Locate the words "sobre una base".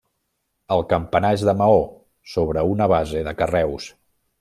2.39-3.27